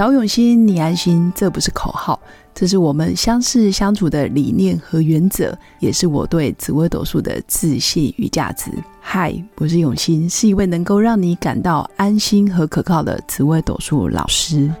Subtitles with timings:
[0.00, 2.18] 找永新，你安心，这不是口号，
[2.54, 8.70] 这是我们相识相处的理念和原则，也是我对紫微斗数的自信与价值。
[8.98, 14.72] 嗨，我是永新，是一位能够让你感到安心和可靠的紫微斗数老师。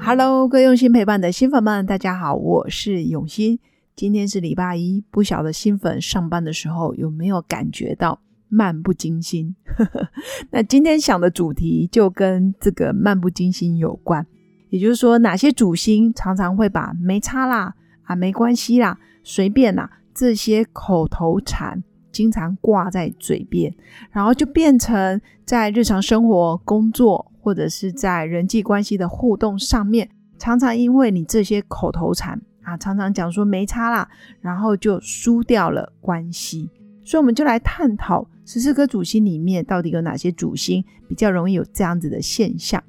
[0.00, 3.60] Hello，各用心陪伴的新粉们，大家好，我是永新。
[3.94, 8.18] 今天是礼拜一，不晓得新粉上班的时候有没有感觉到
[8.54, 9.54] 漫不经心？
[10.50, 14.24] 那今天想的主题就跟这个漫不经心有关，
[14.70, 21.82] 也就是说，哪些主星常常会把没差啦、啊没关系啦、随便啦这些口头禅
[22.12, 23.74] 经常挂在嘴边，
[24.12, 27.30] 然后就变成在日常生活、工作。
[27.44, 30.08] 或者是在人际关系的互动上面，
[30.38, 34.08] 常常因为你这些口头禅啊，常常讲说没差啦，
[34.40, 36.70] 然后就输掉了关系。
[37.04, 42.82] 所以我们就来探讨十四颗主星里面到底有哪些主星比较容易有这样子的现象。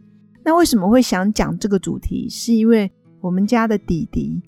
[0.43, 2.27] 那为什么会想讲这个主题？
[2.29, 4.41] 是因为我们家的弟弟，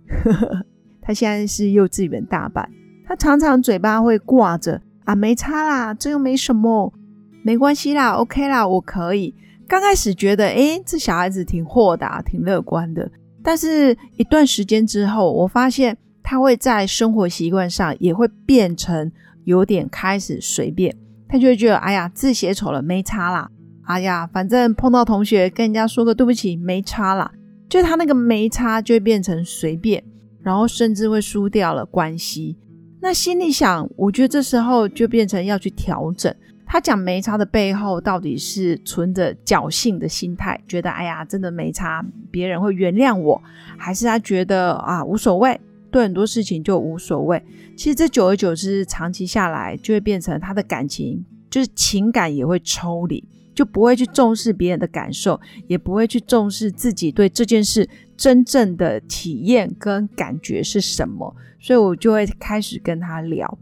[1.01, 2.69] 他现在是幼稚园大班，
[3.05, 6.93] 他常常嘴巴会挂着啊没差啦，这又没什么，
[7.41, 9.33] 没关系啦，OK 啦，我可以。
[9.67, 13.09] 刚开始觉得，哎，这小孩子挺豁达、挺乐观的。
[13.41, 19.11] 但是，一段时间之后，我发现他会在生活习惯上也会变成
[19.47, 20.93] 有点开始随便。
[21.29, 23.49] 他就会觉得，哎呀，字写丑了没差啦，
[23.85, 27.31] 哎呀，反正碰到同学跟人家说个对不起没差啦。
[27.69, 30.03] 就他那个没差就会变成随便，
[30.41, 32.57] 然后甚至会输掉了关系。
[33.01, 36.33] 那心里想，我觉得这时候就变成要去调整。
[36.65, 43.41] 他讲没差的背后，到底是存着侥幸的心态，觉得哎呀，真的没差，别人会原谅我，
[43.77, 45.59] 还是他觉得啊无所谓，
[45.91, 47.41] 对很多事情就无所谓。
[47.75, 53.23] 其实这久而久之，长期下来就会变成他的感情，就是情感也会抽离，
[53.55, 61.35] 就不会去重视别人的感受，也不会去重视自己对这件事真正的体验跟感觉是什么。
[61.59, 63.57] 所以我就会开始跟他聊。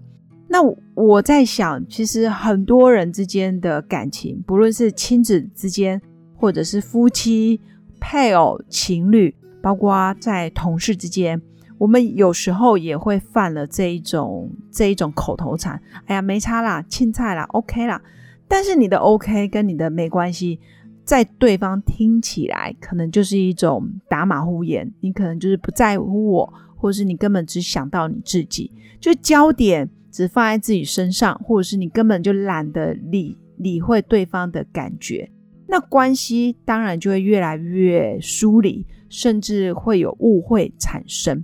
[0.47, 0.59] 那
[0.93, 5.99] 我在想，其实很多人之间的感情，不论是亲子之间，
[6.35, 7.59] 或者是夫妻、
[7.99, 11.41] 配偶、情侣，包括在同事之间，
[11.77, 15.81] 我们有时候也会犯了这一种这一种口头禅。
[16.05, 18.01] 哎呀，没差啦，青菜啦，OK 啦。
[18.47, 20.59] 但是你的 OK 跟你的没关系，
[21.03, 29.89] 在对方听起来可能就是一种打马虎眼，你可能就是不在乎我，或者是你根本只想到你自己，就焦点。
[30.15, 35.29] 只放在自己身上，或者是你根本就懒得理理会对方的感觉，
[35.67, 41.43] 那关系当然就会越来越疏离，甚至会有误会产生。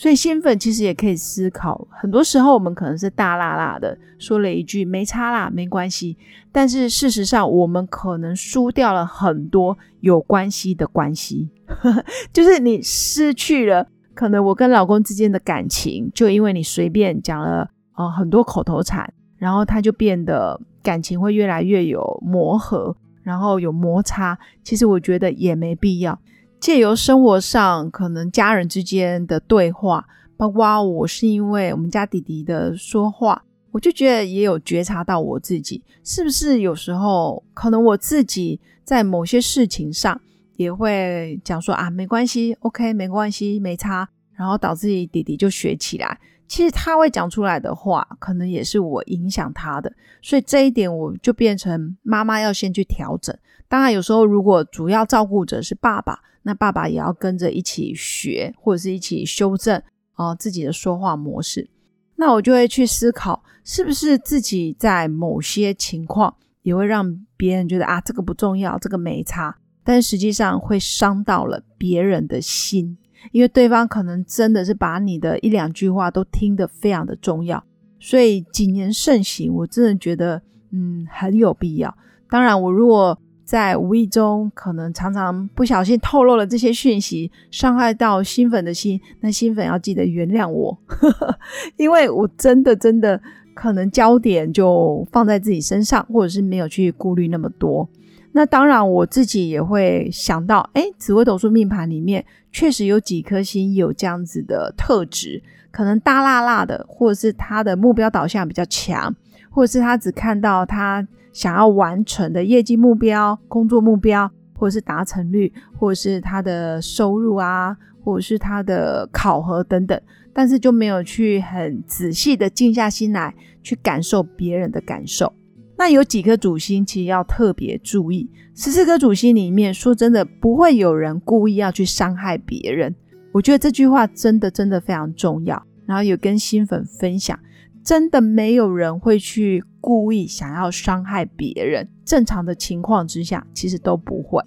[0.00, 6.16] 所以新粉其实也可以思考，很多时候我们可能是大辣辣的说了一句没差啦，没关系，
[6.50, 11.50] 但是事实上我们可能输掉了很多有关系的关系，
[12.32, 17.68] 就是你失去了可能我跟老公之间的感情，就因为你随便讲了。
[17.96, 24.38] 呃，很多口头禅，然后他就变得感情会越来越有磨合，然后有摩擦。
[24.64, 26.18] 其实我觉得也没必要
[26.60, 30.06] 借由生活上可能家人之间的对话，
[30.36, 40.20] 包括我是因为我们家弟弟的说话，我就觉得也有觉察到我自己是不是有时候可能我自己在某些事情上
[40.56, 46.18] 也会讲说啊，没关系，OK，没关系，没差，然后导致弟弟就学起来。
[46.46, 49.90] 其实他会讲出来的话，可能也是我影响他的，
[50.20, 53.34] 所以这一点我就变成妈妈要先去调整。
[53.68, 61.68] 当然，有时候如果主要照顾者是爸爸，那爸爸也要跟着一起学，或者是一起修正啊自己的说话模式。
[62.16, 72.98] 那我就会去思考，是不是自己在某些情况也会让别人觉得啊这个不重要，这个没差，但实际上会伤到了别人的心。
[73.32, 77.62] 因为对方可能真的是把你的一两句话都听得非常的重要，
[77.98, 80.40] 所以谨言慎行，我真的觉得
[80.72, 81.94] 嗯很有必要。
[82.30, 83.18] 当然，我如果
[83.50, 90.78] 在无意中可能常常不小心透露了这些讯息，伤害到新粉的心，那新粉要记得原谅我，
[91.76, 93.20] 因为我真的真的
[93.52, 97.88] 可能焦点就放在自己身上，或者是没有去顾虑那么多。
[98.30, 105.42] 那当然，我自己也会想到，哎，紫微斗数命盘里面确实有几颗星有这样子的特质，
[105.72, 109.12] 可能大辣辣的，或者是他的目标导向比较强，
[109.50, 120.00] 或者是他只看到他想要完成的业绩目标、工作目标，或者是达成率，或者是他的收入啊，或者是他的考核等等，
[120.32, 125.32] 但是就没有去很仔细的静下心来去感受别人的感受。
[125.76, 128.30] 那有几颗主星其实要特别注意。
[128.54, 132.94] 十四颗主星里面，说真的，不会有人故意要去伤害别人。
[133.32, 135.62] 我觉得这句话真的真的非常重要。
[135.86, 137.38] 然后有跟新粉分享，
[137.84, 141.88] 真的没有人会去故意想要伤害别人。
[142.04, 144.42] 正常的情况之下，其实都不会。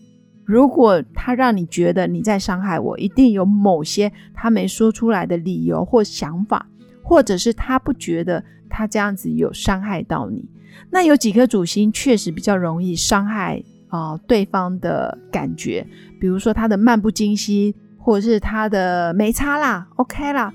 [0.46, 6.68] 如果他让你觉得你在伤害我，一定有某些他没说出来的理由或想法，
[7.02, 10.46] 或者是他不觉得他这样子有伤害到你。
[10.90, 15.88] 那有几颗主星确实比较容易伤害啊对方的感觉，
[16.20, 20.54] 比如说他的漫不经心，或者是他的没差啦，OK 啦，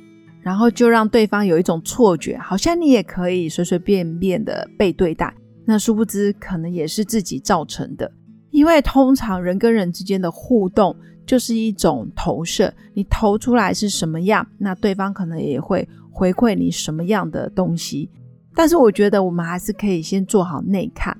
[0.48, 5.30] 然后就让对方有一种错觉，好像你也可以随随便便的被对待。
[5.66, 8.10] 那殊不知可能也是自己造成的，
[8.50, 10.96] 因为通常人跟人之间的互动
[11.26, 18.08] 就是一种投射，你投出来是什么样，那对方可能也会回馈你什么样的东西。
[18.54, 21.14] 但是我觉得我们还是可以先做好内看。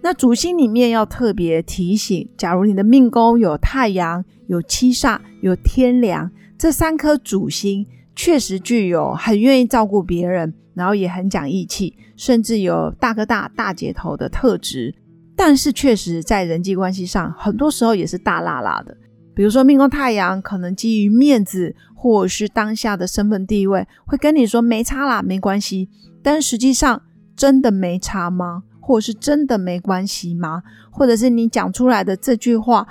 [0.00, 7.84] 那主星里面要特别提醒，假如你的命宫有太阳、有七煞、有天梁这三颗主星，
[8.18, 14.92] 确实具有很愿意照顾别人，然后也很讲义气，甚至有大哥大、大姐头的特质。
[15.36, 18.96] 但是确实在人际关系上，很多时候也是大辣辣的。
[19.36, 25.88] 比如说命宫太阳，可能基于面子或者是当下的身份地位，会跟你说没差啦，没关系。
[26.20, 27.00] 但实际上
[27.36, 28.64] 真的没差吗？
[28.80, 30.64] 或者是真的没关系吗？
[30.90, 32.84] 或者是你讲出来的这句话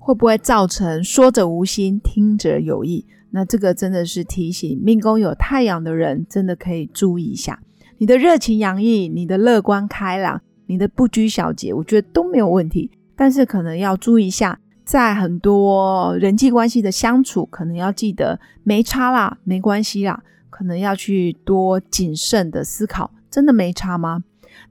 [0.00, 3.06] 会不会造成说者无心，听者有意？
[3.32, 7.60] 那这个真的是提醒命宫有太阳的人，真的可以注意一下。
[7.98, 12.90] 你的热情洋溢，你的乐观开朗，你的不拘小节，我觉得都没有问题。
[13.16, 20.22] 但是可能要注意一下，在很多人际关系的相处，可能要记得没差啦，没关系啦。
[20.50, 24.22] 可能要去多谨慎的思考，真的没差吗？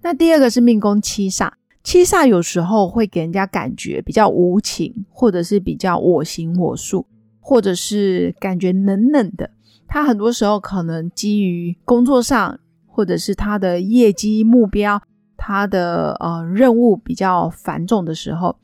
[0.03, 1.51] 那第二个是命宫七煞，
[1.83, 7.05] 七煞有时候会给人家感觉比较无情，或者是比较我行我素，
[7.41, 9.49] 或者是感觉冷冷的。
[9.87, 12.57] 他很多时候可能基于工作上，
[12.87, 15.01] 或者是他的业绩目标，
[15.35, 18.55] 他的呃任务比较繁重的时候。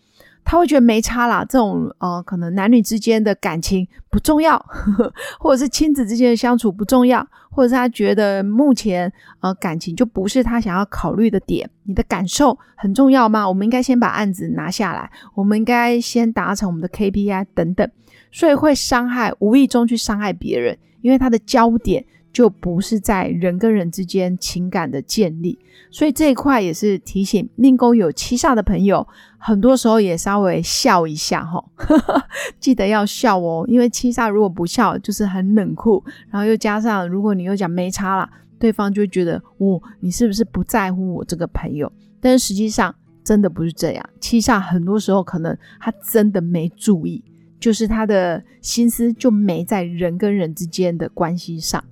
[0.49, 4.57] 他会觉得没差啦，这种呃，可能男女之间的感情不重要，
[5.37, 11.69] 或者是亲子之间的相处不重要，或者是他觉得目前呃感情就不是他想要考虑的点。
[11.83, 13.45] 你的感受很重要吗？
[13.45, 17.91] 我们应该先把案子拿下来，我们应该先达成我们的 KPI 等等，
[18.31, 22.05] 所以会伤害，无意中去伤害别人，因为他的焦点。
[22.33, 25.57] 就不是在人跟人之间情感的建立，
[25.89, 29.07] 所以这一块也是提醒命宫有七煞的朋友，
[29.39, 31.65] 很多时候也稍微笑一下哈，
[32.59, 38.29] 记得要笑哦，因为七煞如果不笑就是很冷酷，然后又加上如果你又讲没差了，
[38.59, 41.91] 对方就会觉得哦，你是不是不在乎我这个朋友？
[42.19, 42.93] 但是实际上
[43.23, 47.23] 真的不是这样，七煞很多时候可能他真的没注意，
[47.59, 51.83] 就是他的心思就没在人跟人之间的关系上。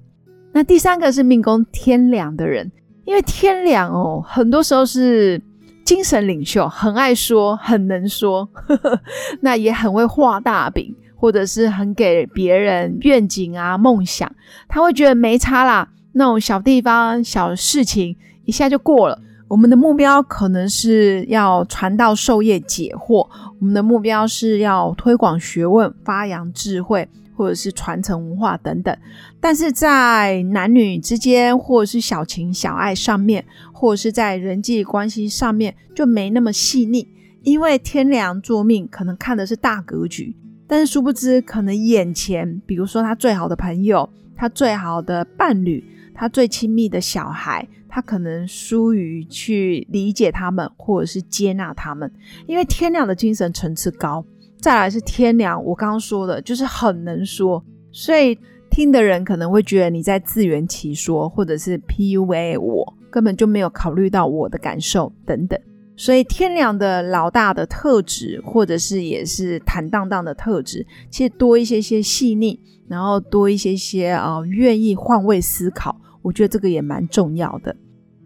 [0.51, 2.71] 那第三个是命宫天梁的人，
[3.03, 5.41] 因为天梁哦，很多时候是
[5.83, 8.49] 精神领袖，很爱说，很能说，
[9.41, 14.33] 那也很会画大饼，或者是很给别人愿景啊、梦想，
[14.67, 19.21] 他会觉得没差啦，那种小地方、小事情一下就过了。
[19.47, 23.27] 我们的目标可能是要传道授业解惑，
[23.59, 27.07] 我们的目标是要推广学问、发扬智慧。
[27.37, 28.97] 或者是传承文化等等，
[29.41, 37.05] 但是在男女之间，或者是小情小爱上面，或者是在人际关系上面，就没那么细腻。
[37.43, 40.33] 因为天良作命，可能看的是大格局，
[40.65, 45.83] 但是殊不知，可能眼前，比如说他最好的朋友，他最好的伴侣，
[46.13, 52.11] 他最亲密的小孩，他可能疏于去理解他们，或者是接纳他们。
[52.45, 54.21] 因为天亮的精神层次高。
[54.59, 58.37] 再来是天良，我刚刚说的，就是很能说，所以
[58.69, 65.57] 听的人可能会觉得你在自圆其说，或者是 PUA 我，根本就没有考虑到我的感受等等。
[65.95, 72.59] 所以天良的老大的特质，或者是也是坦荡荡的特质，其实多一些些细腻，
[72.89, 77.73] 然后多一些些啊，愿意换位思考，我觉得这个也蛮重要的。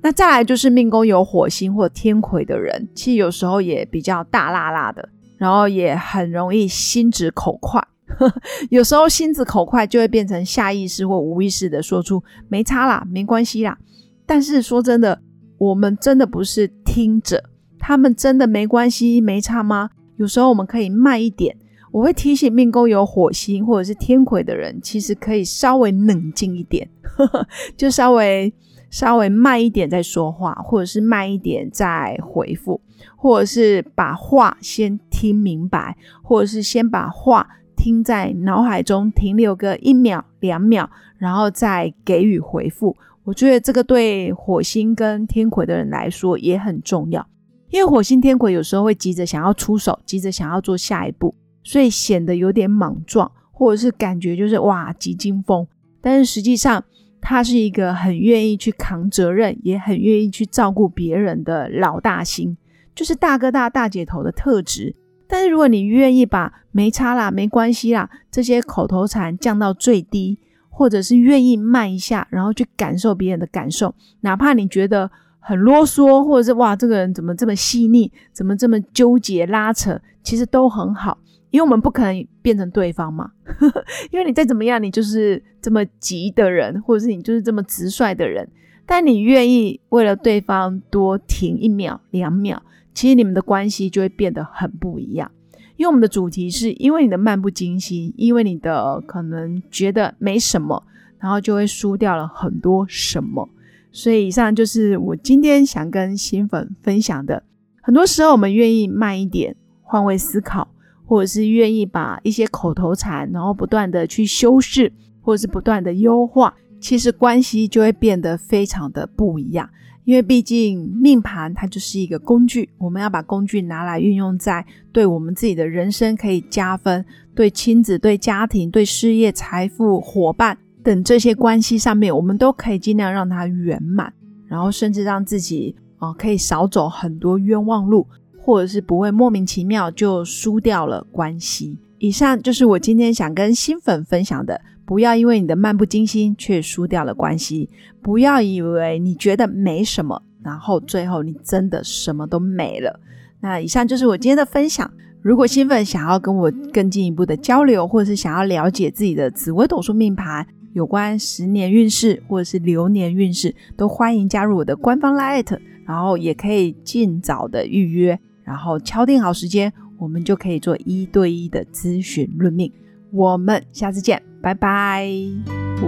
[0.01, 5.09] 那再来就是命宫有火星或天魁的人，其实有时候也比较大辣辣的。
[5.37, 7.81] 然后也很容易心直口快，
[8.69, 13.77] 有时候心直口快就会变成下意识或无意识的说出没差啦，没关系啦。
[14.25, 15.21] 但是说真的，
[15.57, 17.41] 我们真的不是听着，
[17.79, 19.91] 他们真的没关系没差吗？
[20.17, 21.55] 有时候我们可以慢一点。
[21.93, 26.85] 我会提醒命宫有火星或者是天魁的人，其实可以稍微冷静一点，
[27.77, 28.53] 就稍微
[28.89, 32.81] 稍微慢一点再说话，或者是慢一点再回复，
[33.15, 42.97] 或者是把话先听明白，或者是先把话听在脑海中停留个一秒两秒，然后再给予回复。
[43.25, 47.27] 我觉得这个对火星跟天魁的人来说也很重要，
[47.69, 55.67] 因为火星天魁有时候会急着想要出手，急着想要做下一步，所以显得有点莽撞，或者是感觉就是哇急惊风。
[56.01, 56.83] 但是实际上，
[57.21, 62.57] 他是一个很愿意去扛责任，也很愿意去照顾别人的老大心，
[62.95, 64.95] 就是大哥大大姐头的特质。
[65.27, 81.17] 但是如果你愿意把没差啦、没关系啦这些口头禅降到最低，或者是愿意慢一下，然后去感受别人的感受，哪怕你觉得很啰嗦，或者是哇这个人怎么这么细腻，怎么这么纠结拉扯，其实都很好。
[81.51, 83.29] 因为我们不可能变成对方嘛，
[84.09, 88.49] 因为你再怎么样，你就是这么急的人，或者是你就是这么直率的人。
[88.87, 92.59] 但你愿意为了对方多停一秒、两秒，
[92.95, 95.29] 其实你们的关系就会变得很不一样。
[95.75, 100.83] 因为我们的主题是因为你的漫不经心，因为你的可能觉得没什么，
[101.19, 103.47] 然后就会输掉了很多什么。
[103.91, 107.43] 所以以上就是我今天想跟新粉分享的。
[107.83, 110.67] 很多时候我们愿意慢一点，换位思考。
[111.09, 119.67] 或者是愿意把一些口头禅，然后不断的去修饰，或者是不断的优化，其实关系就会变得非常的不一样。
[120.05, 134.13] 因为毕竟命盘它就是一个工具，我们要把工具拿来运用在对我们自己的人生可以加分，对亲子、对家庭、对事业、财富、伙伴等这些关系上面，我们都可以尽量让它圆满，
[134.47, 138.05] 然后甚至让自己啊可以少走很多冤枉路。
[138.49, 141.77] 或者是不会莫名其妙就输掉了关系。
[141.99, 144.59] 以上就是我今天想跟新粉分享的。
[144.87, 147.69] 不要因为你的漫不经心却输掉了关系。
[148.01, 152.99] 不要以为你觉得没什么，然后最后你真的什么都没了。
[153.39, 154.91] 那以上就是我今天的分享。
[155.21, 168.19] 如果新粉想要跟我更进一步的交流，或者是想要了解自己的紫微斗数命盘有关十年运势或者是流年运势，都欢迎加入我的官方 Light，然后也可以尽早的预约。
[168.49, 172.73] 然后敲定好时间，我们就可以做一对一的咨询论命。
[173.11, 175.07] 我们下次见，拜拜。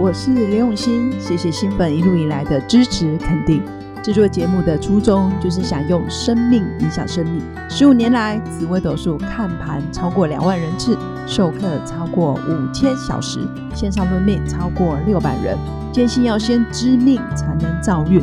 [0.00, 3.60] 我是刘永新，谢谢新粉一路以来的支持肯定。
[4.00, 7.42] 制作节目的初衷就是想用生命影响生命。
[7.68, 13.40] 十五年来，紫微斗数看盘超过两万人次，授课超过五千小时，
[13.74, 15.58] 线上论命超过六百人。
[15.92, 18.22] 坚信要先知命才能造运。